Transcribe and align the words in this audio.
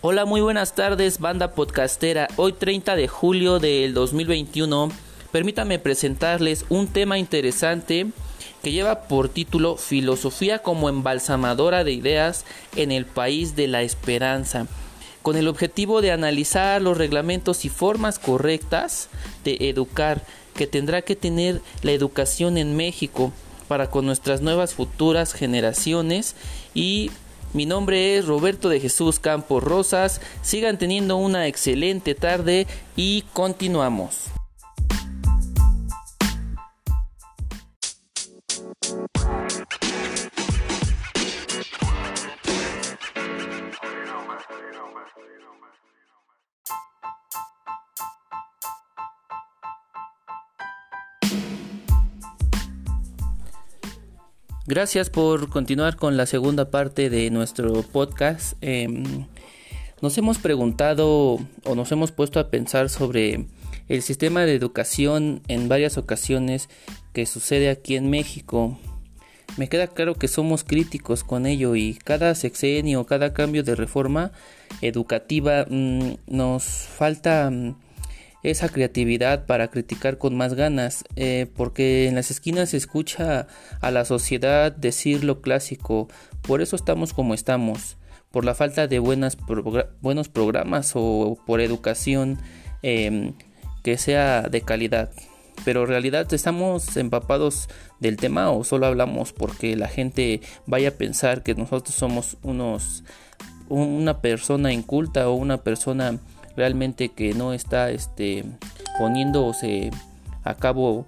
Hola, 0.00 0.24
muy 0.24 0.40
buenas 0.40 0.74
tardes, 0.74 1.18
banda 1.18 1.52
podcastera. 1.52 2.28
Hoy 2.36 2.54
30 2.54 2.96
de 2.96 3.06
julio 3.06 3.58
del 3.58 3.92
2021, 3.92 4.90
permítanme 5.30 5.78
presentarles 5.78 6.64
un 6.70 6.86
tema 6.86 7.18
interesante 7.18 8.06
que 8.62 8.72
lleva 8.72 9.02
por 9.02 9.28
título 9.28 9.76
Filosofía 9.76 10.60
como 10.60 10.88
embalsamadora 10.88 11.84
de 11.84 11.92
ideas 11.92 12.46
en 12.76 12.92
el 12.92 13.04
país 13.04 13.56
de 13.56 13.68
la 13.68 13.82
esperanza, 13.82 14.66
con 15.22 15.36
el 15.36 15.48
objetivo 15.48 16.00
de 16.00 16.12
analizar 16.12 16.80
los 16.80 16.98
reglamentos 16.98 17.64
y 17.64 17.68
formas 17.68 18.18
correctas 18.18 19.08
de 19.44 19.56
educar 19.60 20.24
que 20.54 20.66
tendrá 20.66 21.02
que 21.02 21.16
tener 21.16 21.60
la 21.82 21.92
educación 21.92 22.58
en 22.58 22.76
México 22.76 23.32
para 23.68 23.90
con 23.90 24.06
nuestras 24.06 24.40
nuevas 24.40 24.74
futuras 24.74 25.32
generaciones 25.32 26.34
y 26.74 27.10
mi 27.54 27.64
nombre 27.64 28.18
es 28.18 28.26
Roberto 28.26 28.68
de 28.68 28.78
Jesús 28.78 29.18
Campos 29.18 29.62
Rosas. 29.64 30.20
Sigan 30.42 30.76
teniendo 30.76 31.16
una 31.16 31.46
excelente 31.46 32.14
tarde 32.14 32.66
y 32.94 33.22
continuamos. 33.32 34.37
Gracias 54.68 55.08
por 55.08 55.48
continuar 55.48 55.96
con 55.96 56.18
la 56.18 56.26
segunda 56.26 56.70
parte 56.70 57.08
de 57.08 57.30
nuestro 57.30 57.82
podcast. 57.84 58.52
Em, 58.60 59.24
nos 60.02 60.18
hemos 60.18 60.36
preguntado 60.36 61.38
o 61.64 61.74
nos 61.74 61.90
hemos 61.90 62.12
puesto 62.12 62.38
a 62.38 62.50
pensar 62.50 62.90
sobre 62.90 63.46
el 63.88 64.02
sistema 64.02 64.42
de 64.42 64.54
educación 64.54 65.40
en 65.48 65.70
varias 65.70 65.96
ocasiones 65.96 66.68
que 67.14 67.24
sucede 67.24 67.70
aquí 67.70 67.96
en 67.96 68.10
México. 68.10 68.78
Me 69.56 69.70
queda 69.70 69.86
claro 69.86 70.16
que 70.16 70.28
somos 70.28 70.64
críticos 70.64 71.24
con 71.24 71.46
ello 71.46 71.74
y 71.74 71.94
cada 71.94 72.34
sexenio, 72.34 73.06
cada 73.06 73.32
cambio 73.32 73.62
de 73.62 73.74
reforma 73.74 74.32
educativa 74.82 75.64
mm, 75.66 76.16
nos 76.26 76.64
falta... 76.64 77.48
Mm, 77.50 77.87
esa 78.42 78.68
creatividad 78.68 79.46
para 79.46 79.68
criticar 79.68 80.18
con 80.18 80.36
más 80.36 80.54
ganas, 80.54 81.04
eh, 81.16 81.46
porque 81.56 82.06
en 82.06 82.14
las 82.14 82.30
esquinas 82.30 82.70
se 82.70 82.76
escucha 82.76 83.48
a 83.80 83.90
la 83.90 84.04
sociedad 84.04 84.72
decir 84.72 85.24
lo 85.24 85.40
clásico, 85.40 86.08
por 86.42 86.60
eso 86.60 86.76
estamos 86.76 87.12
como 87.12 87.34
estamos, 87.34 87.96
por 88.30 88.44
la 88.44 88.54
falta 88.54 88.86
de 88.86 88.98
buenas 88.98 89.36
buenos 90.00 90.28
programas 90.28 90.92
o 90.94 91.38
por 91.46 91.60
educación 91.60 92.38
em, 92.82 93.34
que 93.82 93.96
sea 93.98 94.42
de 94.42 94.60
calidad. 94.60 95.10
Pero 95.64 95.82
en 95.82 95.88
realidad 95.88 96.32
estamos 96.32 96.96
empapados 96.96 97.68
del 97.98 98.16
tema 98.16 98.50
o 98.50 98.62
solo 98.62 98.86
hablamos 98.86 99.32
porque 99.32 99.74
la 99.76 99.88
gente 99.88 100.40
vaya 100.66 100.90
a 100.90 100.92
pensar 100.92 101.42
que 101.42 101.54
nosotros 101.54 101.96
somos 101.96 102.36
unos 102.42 103.02
una 103.68 104.22
persona 104.22 104.72
inculta 104.72 105.28
o 105.28 105.34
una 105.34 105.58
persona 105.58 106.18
realmente 106.58 107.10
que 107.10 107.34
no 107.34 107.52
está 107.52 107.90
este, 107.90 108.44
poniéndose 108.98 109.90
a 110.42 110.54
cabo 110.56 111.06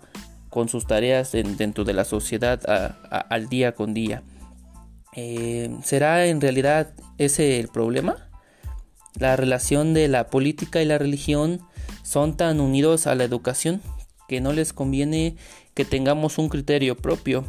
con 0.48 0.68
sus 0.68 0.86
tareas 0.86 1.32
dentro 1.32 1.84
de 1.84 1.92
la 1.92 2.04
sociedad 2.04 2.60
al 3.10 3.48
día 3.48 3.72
con 3.72 3.92
día. 3.92 4.22
Eh, 5.16 5.76
¿Será 5.82 6.27
en 6.27 6.40
realidad 6.40 6.94
ese 7.18 7.58
el 7.58 7.68
problema? 7.68 8.16
La 9.18 9.34
relación 9.34 9.92
de 9.92 10.06
la 10.06 10.28
política 10.28 10.80
y 10.83 10.84
la 10.84 10.98
religión 10.98 11.60
son 12.05 12.36
tan 12.36 12.60
unidos 12.60 13.08
a 13.08 13.16
la 13.16 13.24
educación 13.24 13.83
que 14.28 14.40
no 14.40 14.52
les 14.52 14.72
conviene 14.72 15.36
que 15.74 15.84
tengamos 15.84 16.39
un 16.39 16.48
criterio 16.48 16.96
propio 16.96 17.44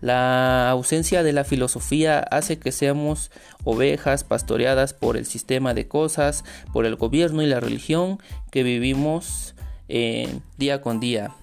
la 0.00 0.70
ausencia 0.70 1.22
de 1.22 1.32
la 1.32 1.44
filosofía 1.44 2.20
hace 2.20 2.58
que 2.58 2.72
seamos 2.72 3.30
ovejas 3.64 4.24
pastoreadas 4.24 4.94
por 4.94 5.16
el 5.16 5.26
sistema 5.26 5.74
de 5.74 5.88
cosas, 5.88 6.44
por 6.72 6.86
el 6.86 6.96
gobierno 6.96 7.42
y 7.42 7.46
la 7.46 7.60
religión 7.60 8.18
que 8.50 8.62
vivimos 8.62 9.54
eh, 9.88 10.28
día 10.56 10.80
con 10.80 11.00
día. 11.00 11.34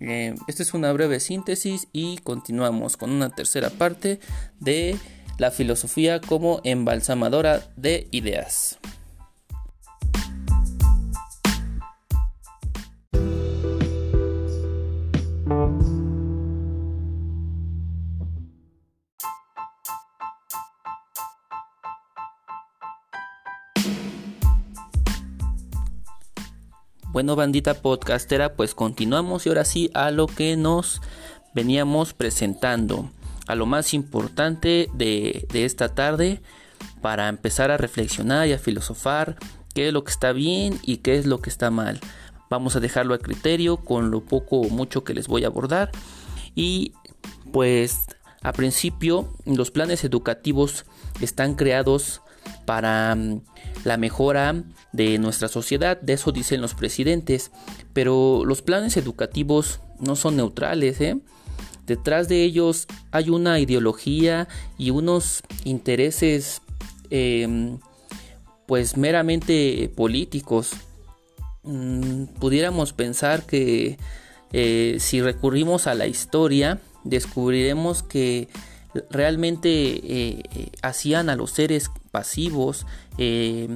Eh, 0.00 0.34
esta 0.46 0.62
es 0.62 0.74
una 0.74 0.92
breve 0.92 1.20
síntesis 1.20 1.88
y 1.92 2.18
continuamos 2.18 2.96
con 2.96 3.10
una 3.10 3.30
tercera 3.30 3.70
parte 3.70 4.20
de 4.60 4.96
la 5.38 5.50
filosofía 5.50 6.20
como 6.20 6.60
embalsamadora 6.64 7.66
de 7.76 8.08
ideas. 8.10 8.78
Bueno, 27.16 27.34
bandita 27.34 27.72
podcastera, 27.72 28.56
pues 28.56 28.74
continuamos 28.74 29.46
y 29.46 29.48
ahora 29.48 29.64
sí 29.64 29.90
a 29.94 30.10
lo 30.10 30.26
que 30.26 30.54
nos 30.54 31.00
veníamos 31.54 32.12
presentando, 32.12 33.10
a 33.46 33.54
lo 33.54 33.64
más 33.64 33.94
importante 33.94 34.90
de, 34.92 35.48
esta 35.54 35.94
tarde 35.94 36.42
para 37.00 37.30
empezar 37.30 37.70
a 37.70 37.78
reflexionar 37.78 38.46
y 38.46 38.52
a 38.52 38.58
filosofar 38.58 39.36
qué 39.72 39.88
es 39.88 39.94
lo 39.94 40.04
que 40.04 40.10
está 40.10 40.32
bien 40.32 40.78
y 40.82 40.98
qué 40.98 41.16
es 41.16 41.24
lo 41.24 41.40
que 41.40 41.48
está 41.48 41.70
mal. 41.70 42.00
Vamos 42.50 42.76
a 42.76 42.80
dejarlo 42.80 43.14
a 43.14 43.18
criterio 43.18 43.78
con 43.78 44.10
lo 44.10 44.20
poco 44.20 44.60
o 44.60 44.68
mucho 44.68 45.02
que 45.02 45.14
les 45.14 45.26
voy 45.26 45.44
a 45.44 45.46
abordar 45.46 45.92
y 46.54 46.92
pues 47.50 48.00
a 48.42 48.52
principio 48.52 49.32
los 49.46 49.70
planes 49.70 50.04
educativos 50.04 50.84
están 51.22 51.54
creados 51.54 52.20
para 52.66 53.14
mm, 53.14 53.40
la 53.84 53.96
mejora 53.96 54.64
de 54.92 55.18
nuestra 55.18 55.48
sociedad, 55.48 55.98
de 56.00 56.12
eso 56.14 56.32
dicen 56.32 56.60
los 56.60 56.74
presidentes, 56.74 57.50
pero 57.94 58.42
los 58.44 58.60
planes 58.60 58.96
educativos 58.96 59.80
no 59.98 60.16
son 60.16 60.36
neutrales, 60.36 61.00
¿eh? 61.00 61.16
detrás 61.86 62.28
de 62.28 62.42
ellos 62.42 62.86
hay 63.12 63.30
una 63.30 63.58
ideología 63.60 64.48
y 64.76 64.90
unos 64.90 65.42
intereses 65.64 66.60
em, 67.10 67.78
pues 68.66 68.96
meramente 68.96 69.90
políticos. 69.94 70.72
Mm, 71.62 72.24
pudiéramos 72.40 72.92
pensar 72.92 73.46
que 73.46 73.98
eh, 74.52 74.96
si 74.98 75.22
recurrimos 75.22 75.86
a 75.86 75.94
la 75.94 76.06
historia, 76.06 76.80
descubriremos 77.04 78.02
que 78.02 78.48
realmente 79.10 79.68
eh, 79.70 80.42
eh, 80.54 80.70
hacían 80.82 81.28
a 81.28 81.36
los 81.36 81.50
seres 81.50 81.90
pasivos. 82.10 82.86
Eh, 83.18 83.68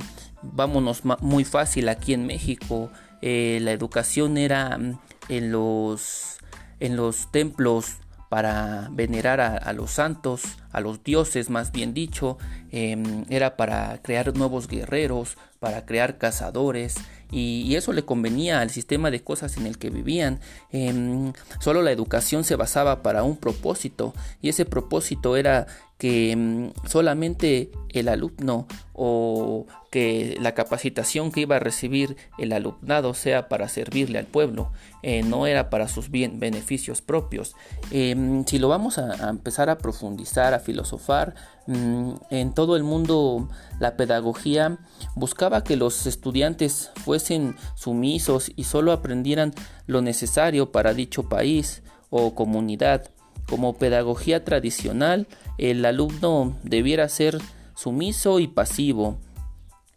vámonos 0.43 1.03
muy 1.21 1.45
fácil 1.45 1.89
aquí 1.89 2.15
en 2.15 2.27
México. 2.27 2.91
la 3.23 3.73
educación 3.73 4.39
era 4.39 4.79
mm, 4.79 4.99
en 5.29 5.53
los, 5.53 6.39
en 6.81 6.97
los 6.97 7.31
templos 7.31 7.97
para 8.29 8.89
venerar 8.93 9.41
a, 9.41 9.73
los 9.73 9.91
santos, 9.91 10.43
a 10.71 10.81
los 10.81 11.03
dioses 11.03 11.51
más 11.51 11.73
bien 11.73 11.93
dicho, 11.95 12.39
em, 12.71 13.25
era 13.29 13.57
para 13.57 14.01
crear 14.03 14.37
nuevos 14.37 14.69
guerreros, 14.69 15.37
para 15.59 15.85
crear 15.85 16.17
cazadores, 16.17 16.95
y, 17.31 17.75
eso 17.75 17.93
le 17.93 18.05
convenía 18.05 18.61
al 18.61 18.71
sistema 18.71 19.11
de 19.11 19.23
cosas 19.23 19.57
en 19.57 19.67
el 19.67 19.79
que 19.79 19.91
vivían. 19.91 20.41
Em, 20.71 21.33
solo 21.61 21.83
la 21.83 21.93
educación 21.93 22.45
se 22.45 22.57
basaba 22.57 23.03
para 23.03 23.23
un 23.23 23.37
propósito, 23.37 24.15
y 24.43 24.49
ese 24.49 24.65
propósito 24.65 25.37
era 25.37 25.67
que 26.01 26.33
em, 26.33 26.73
solamente 26.89 27.71
el 27.91 28.09
alumno 28.09 28.67
o 28.95 29.67
que 29.91 30.39
la 30.41 30.55
capacitación 30.55 31.31
que 31.31 31.43
iba 31.43 31.57
a 31.57 31.59
recibir 31.59 32.17
el 32.39 32.55
alumnado 32.55 33.13
sea 33.13 33.51
para 33.51 33.69
servirle 33.69 34.19
al 34.19 34.25
pueblo, 34.25 34.73
eh, 35.03 35.23
no 35.23 35.47
era 35.47 35.69
para 35.69 35.89
sus 35.89 36.11
bien, 36.11 36.41
beneficios 36.41 37.03
propios. 37.03 37.55
Em, 37.91 38.47
si 38.47 38.59
lo 38.59 38.69
vamos 38.69 38.97
a, 38.97 39.29
empezar 39.29 39.69
a 39.69 39.77
profundizar, 39.77 40.55
a 40.55 40.61
filosofar, 40.61 41.35
mm, 41.67 42.13
en 42.31 42.55
todo 42.55 42.77
el 42.77 42.83
mundo 42.83 43.51
la 43.79 43.97
pedagogía 43.99 44.79
buscaba 45.17 45.65
que 45.65 45.77
los 45.77 46.07
estudiantes 46.07 46.93
fuesen 47.05 47.57
sumisos 47.75 48.51
y 48.57 48.65
solo 48.65 48.93
aprendieran 48.93 49.53
lo 49.87 50.01
necesario 50.01 50.73
para 50.73 50.95
dicho 50.95 51.29
país 51.29 51.83
o 52.09 52.35
comunidad. 52.35 53.11
Como 53.51 53.77
pedagogía 53.77 54.45
tradicional, 54.45 55.27
el 55.59 55.85
alumno 55.85 56.57
debiera 56.63 57.09
ser 57.09 57.39
sumiso 57.75 58.39
y 58.39 58.47
pasivo 58.47 59.19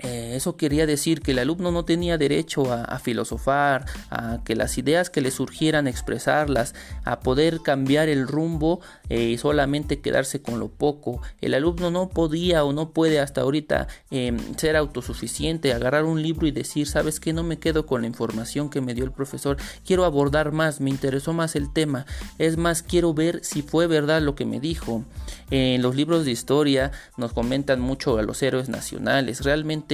eh, 0.04 0.34
eso 0.36 0.58
quería 0.58 0.86
decir 0.86 1.22
que 1.22 1.32
el 1.32 1.40
alumno 1.40 1.72
no 1.72 1.86
tenía 1.86 2.18
derecho 2.18 2.72
a, 2.74 3.00
filosofar, 3.00 3.86
a 4.10 4.40
que 4.44 4.56
las 4.56 4.78
ideas 4.78 5.10
que 5.10 5.22
le 5.22 5.32
surgieran 5.32 5.88
expresarlas, 5.88 6.76
a 7.06 7.22
poder 7.22 7.62
cambiar 7.62 8.10
el 8.10 8.28
rumbo 8.28 8.82
eh, 9.10 9.30
y 9.30 9.38
solamente 9.38 10.02
quedarse 10.02 10.42
con 10.42 10.60
lo 10.60 10.68
poco. 10.68 11.22
El 11.40 11.54
alumno 11.54 11.90
no 11.90 12.10
podía 12.10 12.66
o 12.66 12.74
no 12.74 12.90
puede 12.90 13.22
hasta 13.22 13.42
ahorita 13.42 13.88
em, 14.12 14.38
ser 14.58 14.76
autosuficiente, 14.76 15.72
agarrar 15.72 16.04
un 16.04 16.22
libro 16.22 16.48
y 16.48 16.52
decir, 16.52 16.86
sabes 16.86 17.22
que 17.22 17.32
no 17.32 17.44
me 17.44 17.60
quedo 17.60 17.86
con 17.86 18.02
la 18.02 18.08
información 18.08 18.70
que 18.70 18.82
me 18.82 18.94
dio 18.94 19.06
el 19.06 19.12
profesor, 19.12 19.56
quiero 19.86 20.04
abordar 20.04 20.52
más, 20.52 20.82
me 20.82 20.90
interesó 20.90 21.32
más 21.32 21.56
el 21.56 21.72
tema, 21.72 22.06
es 22.40 22.58
más, 22.58 22.84
quiero 22.84 23.14
ver 23.14 23.40
si 23.44 23.62
fue 23.62 23.88
verdad 23.88 24.22
lo 24.22 24.36
que 24.36 24.46
me 24.46 24.60
dijo. 24.60 25.06
En 25.50 25.82
los 25.82 25.96
libros 25.96 26.26
de 26.26 26.32
historia 26.32 26.92
nos 27.16 27.32
comentan 27.32 27.80
mucho 27.80 28.18
a 28.18 28.24
los 28.24 28.42
héroes 28.42 28.70
nacionales, 28.70 29.42
realmente 29.46 29.93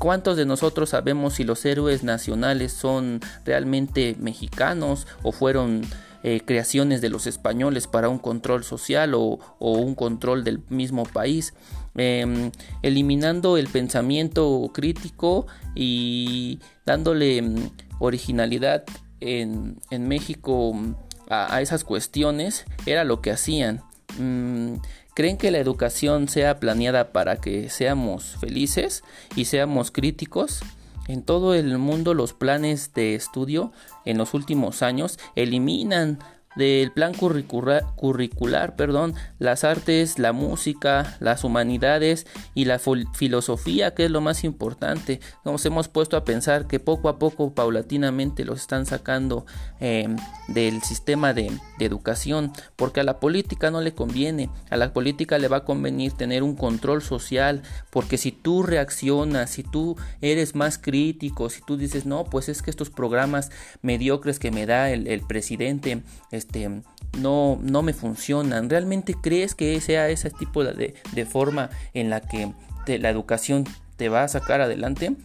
¿Cuántos 0.00 0.38
de 0.38 0.46
nosotros 0.46 0.88
sabemos 0.88 1.34
si 1.34 1.44
los 1.44 1.62
héroes 1.66 2.02
nacionales 2.04 2.72
son 2.72 3.20
realmente 3.44 4.16
mexicanos 4.18 5.06
o 5.22 5.30
fueron 5.30 5.82
eh, 6.22 6.40
creaciones 6.42 7.02
de 7.02 7.10
los 7.10 7.26
españoles 7.26 7.86
para 7.86 8.08
un 8.08 8.18
control 8.18 8.64
social 8.64 9.12
o, 9.14 9.38
un 9.58 9.94
control 9.94 10.42
del 10.42 10.62
mismo 10.70 11.04
país? 11.04 11.52
Em, 11.96 12.50
eliminando 12.80 13.58
el 13.58 13.68
pensamiento 13.68 14.70
crítico 14.72 15.46
y 15.74 16.60
dándole 16.86 17.42
mm, 17.42 17.70
originalidad 17.98 18.84
en, 19.20 19.76
México 19.90 20.72
mm, 20.72 20.94
a, 21.28 21.60
esas 21.60 21.84
cuestiones 21.84 22.64
era 22.86 23.04
lo 23.04 23.20
que 23.20 23.32
hacían. 23.32 23.82
Mm, 24.18 24.76
¿Creen 25.20 25.36
que 25.36 25.50
la 25.50 25.58
educación 25.58 26.28
sea 26.28 26.60
planeada 26.60 27.12
para 27.12 27.36
que 27.36 27.68
seamos 27.68 28.38
felices 28.40 29.04
y 29.36 29.44
seamos 29.44 29.90
críticos? 29.90 30.62
En 31.08 31.22
todo 31.22 31.52
el 31.52 31.76
mundo 31.76 32.14
los 32.14 32.32
planes 32.32 32.94
de 32.94 33.16
estudio 33.16 33.70
en 34.06 34.16
los 34.16 34.32
últimos 34.32 34.80
años 34.80 35.18
eliminan 35.36 36.20
del 36.56 36.90
plan 36.90 37.12
curricular, 37.12 38.76
perdón, 38.76 39.14
las 39.38 39.62
artes, 39.62 40.18
la 40.18 40.32
música, 40.32 41.18
las 41.20 41.44
humanidades 41.44 42.26
y 42.54 42.64
la 42.64 42.78
filosofía, 42.78 43.94
que 43.94 44.06
es 44.06 44.10
lo 44.10 44.22
más 44.22 44.42
importante. 44.42 45.20
Nos 45.44 45.66
hemos 45.66 45.88
puesto 45.88 46.16
a 46.16 46.24
pensar 46.24 46.66
que 46.66 46.80
poco 46.80 47.10
a 47.10 47.18
poco, 47.18 47.54
paulatinamente, 47.54 48.46
los 48.46 48.60
están 48.60 48.86
sacando 48.86 49.44
em, 49.80 50.16
del 50.48 50.82
sistema 50.82 51.34
de, 51.34 51.52
de, 51.80 51.86
educación, 51.90 52.52
porque 52.76 53.00
a 53.00 53.04
la 53.04 53.18
política 53.20 53.70
no 53.70 53.80
le 53.80 53.94
conviene, 53.94 54.48
a 54.70 54.76
la 54.76 54.92
política 54.92 55.38
le 55.38 55.48
va 55.48 55.58
a 55.58 55.64
convenir 55.64 56.12
tener 56.12 56.42
un 56.42 56.54
control 56.54 57.02
social, 57.02 57.62
porque 57.90 58.18
si 58.18 58.32
tú 58.32 58.62
reaccionas, 58.62 59.50
si 59.50 59.62
tú 59.62 59.96
eres 60.20 60.54
más 60.54 60.78
crítico, 60.78 61.50
si 61.50 61.62
tú 61.62 61.76
dices, 61.76 62.06
no, 62.06 62.24
pues 62.24 62.48
es 62.48 62.62
que 62.62 62.70
estos 62.70 62.90
programas 62.90 63.50
mediocres 63.82 64.38
que 64.38 64.50
me 64.50 64.66
da 64.66 64.90
el, 64.90 65.06
el 65.06 65.20
presidente, 65.22 66.02
este, 66.30 66.82
no, 67.18 67.58
no 67.62 67.82
me 67.82 67.92
funcionan. 67.92 68.70
¿Realmente 68.70 69.14
crees 69.20 69.54
que 69.54 69.80
sea 69.80 70.08
ese 70.08 70.30
tipo 70.30 70.64
de, 70.64 70.94
de 71.12 71.26
forma 71.26 71.70
en 71.94 72.10
la 72.10 72.20
que 72.20 72.52
la 72.86 73.10
educación 73.10 73.64
te 73.96 74.08
va 74.08 74.24
a 74.24 74.28
sacar 74.28 74.60
adelante? 74.60 75.16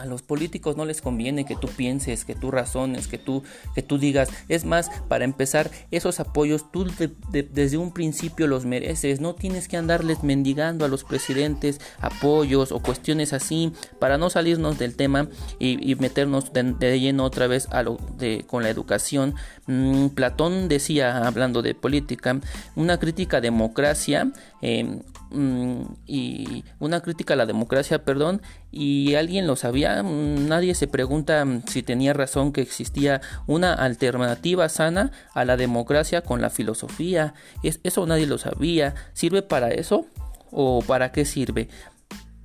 A 0.00 0.06
los 0.06 0.22
políticos 0.22 0.76
no 0.76 0.86
les 0.86 1.02
conviene 1.02 1.44
que 1.44 1.56
tú 1.56 1.68
pienses, 1.68 2.24
que 2.24 2.34
tú 2.34 2.50
razones, 2.50 3.06
que 3.06 3.18
tú, 3.18 3.42
que 3.74 3.82
tú 3.82 3.98
digas. 3.98 4.30
Es 4.48 4.64
más, 4.64 4.90
para 5.08 5.24
empezar, 5.24 5.70
esos 5.90 6.20
apoyos 6.20 6.72
tú 6.72 6.86
desde 7.30 7.76
un 7.76 7.92
principio 7.92 8.46
los 8.46 8.64
mereces. 8.64 9.20
No 9.20 9.34
tienes 9.34 9.68
que 9.68 9.76
andarles 9.76 10.22
mendigando 10.22 10.84
a 10.84 10.88
los 10.88 11.04
presidentes 11.04 11.80
apoyos 11.98 12.72
o 12.72 12.80
cuestiones 12.80 13.34
así 13.34 13.72
para 13.98 14.16
no 14.16 14.30
salirnos 14.30 14.78
del 14.78 14.96
tema 14.96 15.28
y, 15.58 15.94
meternos 15.96 16.52
de, 16.52 16.98
lleno 16.98 17.24
otra 17.24 17.46
vez 17.46 17.68
a 17.70 17.82
lo 17.82 17.98
de, 18.16 18.44
con 18.46 18.62
la 18.62 18.70
educación. 18.70 19.34
Mm, 19.66 20.08
Platón 20.08 20.68
decía, 20.68 21.26
hablando 21.26 21.60
de 21.60 21.74
política, 21.74 22.40
una 22.74 22.98
crítica 22.98 23.36
a 23.36 23.40
democracia 23.40 24.32
em, 24.62 24.86
mm, 24.86 25.00
y 26.06 26.64
una 26.78 27.00
crítica 27.00 27.34
a 27.34 27.36
la 27.36 27.46
democracia, 27.46 28.04
perdón, 28.04 28.42
y 28.72 29.14
alguien 29.14 29.46
lo 29.46 29.56
sabía, 29.56 30.02
nadie 30.02 30.74
se 30.74 30.88
pregunta 30.88 31.44
si 31.66 31.82
tenía 31.82 32.12
razón 32.12 32.52
que 32.52 32.60
existía 32.60 33.20
una 33.46 33.72
alternativa 33.74 34.68
sana 34.68 35.12
a 35.34 35.44
la 35.44 35.56
democracia 35.56 36.22
con 36.22 36.40
la 36.40 36.50
filosofía. 36.50 37.34
Es, 37.62 37.80
eso 37.82 38.06
nadie 38.06 38.26
lo 38.26 38.38
sabía. 38.38 38.94
¿Sirve 39.12 39.42
para 39.42 39.70
eso? 39.70 40.06
¿O 40.50 40.82
para 40.82 41.12
qué 41.12 41.24
sirve? 41.24 41.68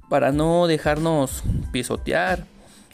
Para 0.09 0.31
no 0.31 0.67
dejarnos 0.67 1.43
pisotear. 1.71 2.45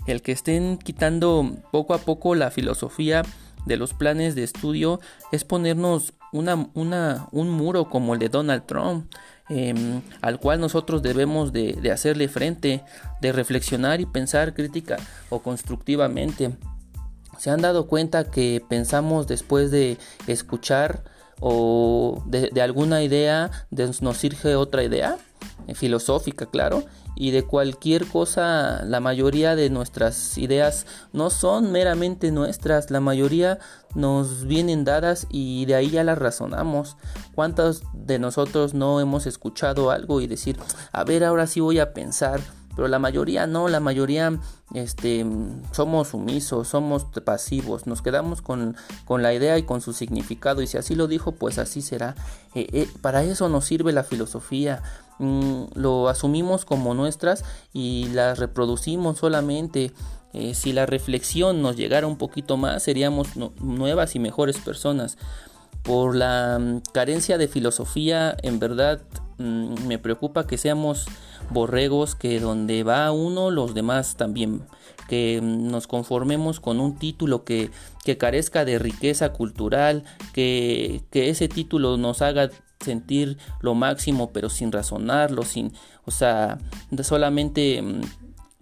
El 0.07 0.21
que 0.21 0.31
estén 0.31 0.77
quitando 0.77 1.57
poco 1.71 1.93
a 1.93 1.99
poco 1.99 2.33
la 2.33 2.49
filosofía 2.49 3.23
de 3.65 3.77
los 3.77 3.93
planes 3.93 4.35
de 4.35 4.43
estudio 4.43 4.99
es 5.31 5.43
ponernos 5.43 6.13
una, 6.31 7.27
un 7.31 7.49
muro 7.49 7.89
como 7.89 8.13
el 8.13 8.19
de 8.19 8.29
Donald 8.29 8.65
Trump. 8.65 9.11
Em, 9.53 10.01
al 10.21 10.39
cual 10.39 10.61
nosotros 10.61 11.01
debemos 11.01 11.51
de, 11.51 11.91
hacerle 11.91 12.29
frente, 12.29 12.85
de 13.19 13.33
reflexionar 13.33 13.99
y 13.99 14.05
pensar 14.05 14.53
crítica 14.53 14.95
o 15.29 15.39
constructivamente. 15.39 16.55
¿Se 17.37 17.49
han 17.49 17.61
dado 17.61 17.85
cuenta 17.87 18.31
que 18.31 18.63
pensamos 18.69 19.27
después 19.27 19.69
de 19.69 19.97
escuchar 20.25 21.03
o 21.41 22.23
de, 22.27 22.61
alguna 22.61 23.03
idea 23.03 23.51
nos 23.71 24.17
surge 24.17 24.55
otra 24.55 24.85
idea? 24.85 25.17
Eh, 25.67 25.75
filosófica, 25.75 26.47
claro, 26.47 26.83
y 27.15 27.31
de 27.31 27.43
cualquier 27.43 28.07
cosa, 28.07 28.83
la 28.83 28.99
mayoría 28.99 29.55
de 29.55 29.69
nuestras 29.69 30.37
ideas 30.37 30.87
no 31.13 31.29
son 31.29 31.71
meramente 31.71 32.31
nuestras, 32.31 32.89
la 32.89 32.99
mayoría 32.99 33.59
nos 33.93 34.45
vienen 34.45 34.85
dadas 34.85 35.27
y 35.29 35.65
de 35.65 35.75
ahí 35.75 35.91
ya 35.91 36.03
las 36.03 36.17
razonamos. 36.17 36.97
¿Cuántos 37.35 37.83
de 37.93 38.17
nosotros 38.17 38.73
no 38.73 38.99
hemos 38.99 39.27
escuchado 39.27 39.91
algo 39.91 40.19
y 40.21 40.27
decir, 40.27 40.57
a 40.91 41.03
ver, 41.03 41.23
ahora 41.23 41.45
sí 41.47 41.59
voy 41.59 41.79
a 41.79 41.93
pensar? 41.93 42.41
Pero 42.75 42.87
la 42.87 42.99
mayoría 42.99 43.47
no, 43.47 43.67
la 43.67 43.79
mayoría 43.79 44.39
este, 44.73 45.25
somos 45.71 46.09
sumisos, 46.09 46.67
somos 46.67 47.05
pasivos, 47.23 47.87
nos 47.87 48.01
quedamos 48.01 48.41
con, 48.41 48.75
con, 49.05 49.21
la 49.21 49.33
idea 49.33 49.57
y 49.57 49.63
con 49.63 49.81
su 49.81 49.93
significado 49.93 50.61
y 50.61 50.67
si 50.67 50.77
así 50.77 50.95
lo 50.95 51.07
dijo, 51.07 51.33
pues 51.33 51.57
así 51.57 51.81
será. 51.81 52.15
Eh, 52.55 52.67
eh, 52.71 52.89
para 53.01 53.23
eso 53.23 53.49
nos 53.49 53.65
sirve 53.65 53.91
la 53.91 54.03
filosofía, 54.03 54.81
mm, 55.19 55.63
lo 55.75 56.09
asumimos 56.09 56.65
como 56.65 56.93
nuestras 56.93 57.43
y 57.73 58.07
las 58.13 58.39
reproducimos 58.39 59.19
solamente. 59.19 59.91
Eh, 60.33 60.53
si 60.53 60.71
la 60.71 60.85
reflexión 60.85 61.61
nos 61.61 61.75
llegara 61.75 62.07
un 62.07 62.17
poquito 62.17 62.55
más, 62.55 62.83
seríamos 62.83 63.27
nuevas 63.59 64.15
y 64.15 64.19
mejores 64.19 64.57
personas. 64.59 65.17
Por 65.83 66.15
la 66.15 66.57
mm, 66.57 66.81
carencia 66.93 67.37
de 67.37 67.49
filosofía, 67.49 68.37
en 68.41 68.59
verdad 68.59 69.01
mm, 69.39 69.87
me 69.87 69.99
preocupa 69.99 70.47
que 70.47 70.57
seamos 70.57 71.07
borregos 71.51 72.15
que 72.15 72.39
donde 72.39 72.83
va 72.83 73.11
uno 73.11 73.51
los 73.51 73.73
demás 73.73 74.15
también. 74.17 74.61
Que 75.07 75.41
nos 75.41 75.87
conformemos 75.87 76.59
con 76.59 76.79
un 76.79 76.95
título 76.95 77.43
que, 77.43 77.69
que 78.05 78.17
carezca 78.17 78.63
de 78.63 78.79
riqueza 78.79 79.33
cultural 79.33 80.03
que, 80.33 81.01
que 81.11 81.29
ese 81.29 81.49
título 81.49 81.97
nos 81.97 82.21
haga 82.21 82.49
sentir 82.79 83.37
lo 83.61 83.75
máximo 83.75 84.31
pero 84.31 84.49
sin 84.49 84.71
razonarlo 84.71 85.43
sin 85.43 85.73
o 86.05 86.11
sea 86.11 86.57
solamente 87.03 87.81
mm, 87.81 88.01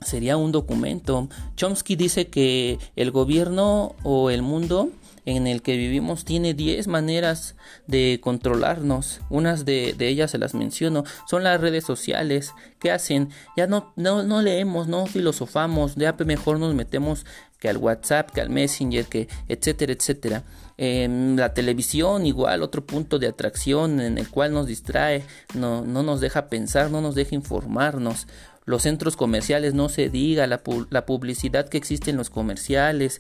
sería 0.01 0.37
un 0.37 0.51
documento 0.51 1.27
Chomsky 1.55 1.95
dice 1.95 2.27
que 2.27 2.79
el 2.95 3.11
gobierno 3.11 3.95
o 4.03 4.29
el 4.29 4.41
mundo 4.41 4.89
en 5.25 5.47
el 5.47 5.61
que 5.61 5.77
vivimos 5.77 6.25
tiene 6.25 6.53
10 6.53 6.87
maneras 6.87 7.55
de 7.87 8.19
controlarnos. 8.21 9.21
Unas 9.29 9.65
de, 9.65 9.95
ellas 9.99 10.31
se 10.31 10.37
las 10.37 10.55
menciono. 10.55 11.03
Son 11.27 11.43
las 11.43 11.61
redes 11.61 11.83
sociales. 11.83 12.53
¿Qué 12.79 12.91
hacen? 12.91 13.29
Ya 13.55 13.67
no, 13.67 13.93
no, 13.95 14.41
leemos, 14.41 14.87
no 14.87 15.05
filosofamos. 15.05 15.95
Ya 15.95 16.15
mejor 16.25 16.59
nos 16.59 16.73
metemos 16.73 17.25
que 17.59 17.69
al 17.69 17.77
WhatsApp, 17.77 18.31
que 18.31 18.41
al 18.41 18.49
Messenger, 18.49 19.05
que 19.05 19.27
etcétera, 19.47 19.93
etcétera. 19.93 20.43
En 20.77 21.35
la 21.35 21.53
televisión 21.53 22.25
igual, 22.25 22.63
otro 22.63 22.85
punto 22.85 23.19
de 23.19 23.27
atracción 23.27 23.99
en 23.99 24.17
el 24.17 24.29
cual 24.29 24.53
nos 24.53 24.65
distrae, 24.65 25.25
no, 25.53 25.83
no 25.83 26.03
nos 26.03 26.21
deja 26.21 26.47
pensar, 26.47 26.89
no 26.89 27.01
nos 27.01 27.15
deja 27.15 27.35
informarnos 27.35 28.27
los 28.69 28.83
centros 28.83 29.17
comerciales, 29.17 29.73
no 29.73 29.89
se 29.89 30.09
diga, 30.09 30.45
la, 30.45 30.61
la 30.91 31.05
publicidad 31.07 31.67
que 31.67 31.77
existe 31.79 32.11
en 32.11 32.17
los 32.17 32.29
comerciales, 32.29 33.19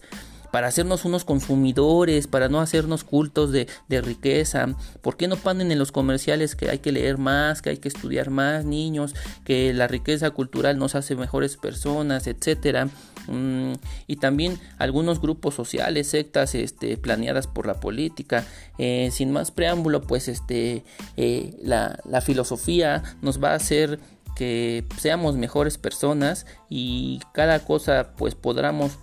para 0.51 0.67
hacernos 0.67 1.05
unos 1.05 1.25
consumidores, 1.25 2.27
para 2.27 2.49
no 2.49 2.59
hacernos 2.59 3.03
cultos 3.03 3.51
de, 3.51 3.67
riqueza. 3.89 4.67
¿Por 5.01 5.17
qué 5.17 5.27
no 5.27 5.37
ponen 5.37 5.71
en 5.71 5.79
los 5.79 5.91
comerciales 5.91 6.55
que 6.55 6.69
hay 6.69 6.79
que 6.79 6.91
leer 6.91 7.17
más, 7.17 7.61
que 7.61 7.71
hay 7.71 7.77
que 7.77 7.87
estudiar 7.87 8.29
más 8.29 8.63
niños, 8.63 9.15
que 9.43 9.73
la 9.73 9.87
riqueza 9.87 10.29
cultural 10.31 10.77
nos 10.77 10.95
hace 10.95 11.15
mejores 11.15 11.57
personas, 11.57 12.27
etcétera? 12.27 12.89
Mm, 13.27 13.73
y 14.07 14.15
también 14.17 14.59
algunos 14.77 15.19
grupos 15.19 15.55
sociales, 15.55 16.07
sectas 16.07 16.55
este, 16.55 16.97
planeadas 16.97 17.47
por 17.47 17.65
la 17.65 17.79
política. 17.79 18.45
Eh, 18.77 19.09
sin 19.11 19.31
más 19.31 19.51
preámbulo, 19.51 20.01
pues 20.01 20.27
este, 20.27 20.83
eh, 21.17 21.55
la, 21.61 21.99
la 22.05 22.21
filosofía 22.21 23.03
nos 23.21 23.43
va 23.43 23.51
a 23.51 23.55
hacer 23.55 23.99
que 24.39 24.85
seamos 24.97 25.35
mejores 25.35 25.77
personas 25.77 26.45
y 26.69 27.19
cada 27.33 27.59
cosa 27.65 28.13
pues 28.15 28.35
podamos 28.35 28.97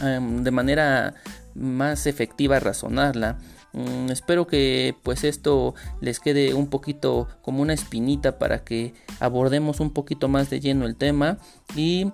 em, 0.00 0.44
de 0.44 0.50
manera 0.52 1.14
más 1.56 2.06
efectiva 2.06 2.60
razonarla. 2.60 3.40
Mm, 3.72 4.10
espero 4.12 4.46
que 4.46 4.94
pues 5.02 5.24
esto 5.24 5.74
les 6.00 6.20
quede 6.20 6.54
un 6.54 6.68
poquito 6.70 7.26
como 7.42 7.62
una 7.62 7.72
espinita 7.72 8.38
para 8.38 8.62
que 8.62 8.94
abordemos 9.18 9.80
un 9.80 9.90
poquito 9.90 10.28
más 10.28 10.50
de 10.50 10.60
lleno 10.60 10.86
el 10.86 10.94
tema 10.94 11.38
y 11.74 12.12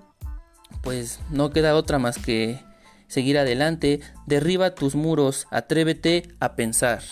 pues 0.81 1.21
no 1.31 1.51
queda 1.51 1.75
otra 1.75 1.99
más 1.99 2.17
que 2.17 2.59
seguir 3.07 3.37
adelante, 3.37 4.01
derriba 4.27 4.75
tus 4.75 4.95
muros, 4.95 5.47
atrévete 5.51 6.23
a 6.41 6.57
pensar. 6.57 7.03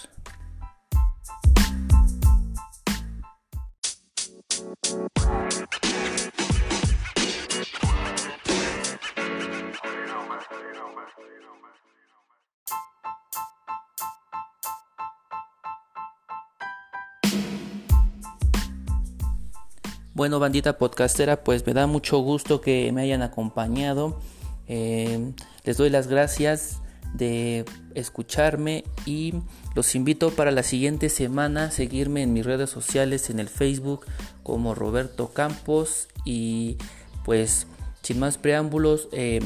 Bueno, 20.16 20.38
bandita 20.38 20.78
podcastera, 20.78 21.44
pues 21.44 21.66
me 21.66 21.74
da 21.74 21.86
mucho 21.86 22.20
gusto 22.20 22.62
que 22.62 22.90
me 22.90 23.02
hayan 23.02 23.20
acompañado. 23.20 24.18
Eh, 24.66 25.34
les 25.62 25.76
doy 25.76 25.90
las 25.90 26.06
gracias 26.06 26.80
de 27.12 27.66
escucharme 27.94 28.84
y 29.04 29.34
los 29.74 29.94
invito 29.94 30.30
para 30.30 30.52
la 30.52 30.62
siguiente 30.62 31.10
semana 31.10 31.64
a 31.64 31.70
seguirme 31.70 32.22
en 32.22 32.32
mis 32.32 32.46
redes 32.46 32.70
sociales 32.70 33.28
en 33.28 33.40
el 33.40 33.50
Facebook 33.50 34.06
como 34.42 34.74
Roberto 34.74 35.34
Campos 35.34 36.08
y 36.24 36.78
pues 37.26 37.66
sin 38.00 38.18
más 38.18 38.38
preámbulos 38.38 39.10
eh, 39.12 39.40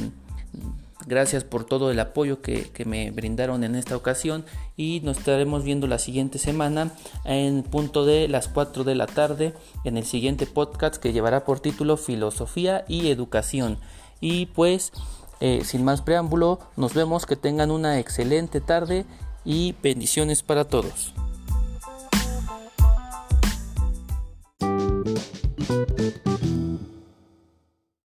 Gracias 1.07 1.45
por 1.45 1.65
todo 1.65 1.91
el 1.91 1.99
apoyo 1.99 2.43
que, 2.43 2.71
me 2.85 3.11
brindaron 3.11 3.65
en 3.65 3.75
esta 3.75 3.97
ocasión 3.97 4.45
y 4.77 5.01
nos 5.03 5.19
estaremos 5.19 5.65
viendo 5.65 5.87
la 5.87 5.99
siguiente 5.99 6.39
semana 6.39 6.93
en 7.25 7.63
punto 7.63 8.05
de 8.05 8.29
las 8.29 8.49
4 8.49 8.85
de 8.85 8.95
la 8.95 9.07
tarde 9.07 9.55
en 9.85 9.97
el 9.97 10.05
siguiente 10.05 10.47
podcast 10.47 10.97
que 10.97 11.13
llevará 11.13 11.45
por 11.45 11.61
título 11.61 11.97
Filosofía 11.97 12.85
y 12.87 13.11
Educación. 13.11 13.79
Y 14.21 14.47
pues, 14.47 14.93
eh, 15.41 15.63
sin 15.65 15.85
más 15.85 16.03
preámbulo, 16.03 16.59
nos 16.77 16.93
vemos, 16.93 17.25
que 17.25 17.37
tengan 17.37 17.71
una 17.71 17.99
excelente 17.99 18.61
tarde 18.61 19.07
y 19.45 19.75
bendiciones 19.83 20.43
para 20.43 20.67
todos. 20.67 21.15